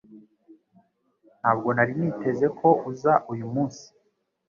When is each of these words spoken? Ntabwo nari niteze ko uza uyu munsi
Ntabwo 1.39 1.69
nari 1.75 1.93
niteze 1.99 2.45
ko 2.59 2.69
uza 2.89 3.13
uyu 3.31 3.45
munsi 3.53 3.85